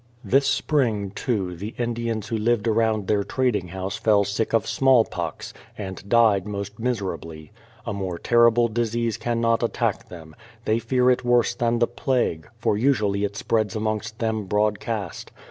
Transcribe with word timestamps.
This 0.23 0.47
spring, 0.47 1.11
too, 1.11 1.55
the 1.55 1.75
Indians 1.77 2.27
who 2.29 2.35
lived 2.35 2.67
around 2.67 3.05
their 3.05 3.23
trading 3.23 3.67
house 3.67 3.97
fell 3.97 4.23
sick 4.23 4.51
of 4.51 4.65
small 4.65 5.05
pox, 5.05 5.53
and 5.77 6.09
died 6.09 6.47
most 6.47 6.79
miser 6.79 7.13
ably. 7.13 7.51
A 7.85 7.93
more 7.93 8.17
terrible 8.17 8.67
disease 8.67 9.17
cannot 9.17 9.61
attack 9.61 10.09
them; 10.09 10.35
they 10.65 10.79
fear 10.79 11.11
it 11.11 11.23
worse 11.23 11.53
than 11.53 11.77
the 11.77 11.85
plague, 11.85 12.49
for 12.57 12.75
usually 12.79 13.23
it 13.25 13.35
spreads 13.35 13.75
amongst 13.75 14.17
them 14.17 14.45
broadcast. 14.47 15.29